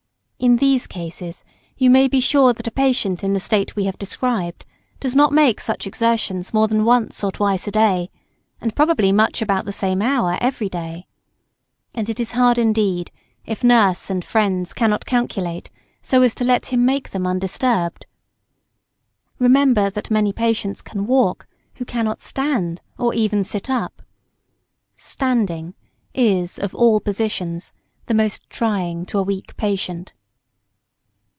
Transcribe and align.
In 0.43 0.55
these 0.55 0.87
cases 0.87 1.43
you 1.77 1.91
may 1.91 2.07
be 2.07 2.19
sure 2.19 2.51
that 2.53 2.65
a 2.65 2.71
patient 2.71 3.23
in 3.23 3.33
the 3.33 3.39
state 3.39 3.75
we 3.75 3.83
have 3.83 3.99
described 3.99 4.65
does 4.99 5.15
not 5.15 5.31
make 5.31 5.59
such 5.59 5.85
exertions 5.85 6.51
more 6.51 6.67
than 6.67 6.83
once 6.83 7.23
or 7.23 7.31
twice 7.31 7.67
a 7.67 7.71
day, 7.71 8.09
and 8.59 8.75
probably 8.75 9.11
much 9.11 9.43
about 9.43 9.65
the 9.65 9.71
same 9.71 10.01
hour 10.01 10.39
every 10.41 10.67
day. 10.67 11.05
And 11.93 12.09
it 12.09 12.19
is 12.19 12.31
hard, 12.31 12.57
indeed, 12.57 13.11
if 13.45 13.63
nurse 13.63 14.09
and 14.09 14.25
friends 14.25 14.73
cannot 14.73 15.05
calculate 15.05 15.69
so 16.01 16.23
as 16.23 16.33
to 16.33 16.43
let 16.43 16.73
him 16.73 16.83
make 16.85 17.11
them 17.11 17.27
undisturbed. 17.27 18.07
Remember, 19.37 19.91
that 19.91 20.09
many 20.09 20.33
patients 20.33 20.81
can 20.81 21.05
walk 21.05 21.45
who 21.75 21.85
cannot 21.85 22.19
stand 22.23 22.81
or 22.97 23.13
even 23.13 23.43
sit 23.43 23.69
up. 23.69 24.01
Standing 24.95 25.75
is, 26.15 26.57
of 26.57 26.73
all 26.73 26.99
positions, 26.99 27.73
the 28.07 28.15
most 28.15 28.41
trying 28.49 29.05
to 29.05 29.19
a 29.19 29.23
weak 29.23 29.55
patient. 29.55 30.13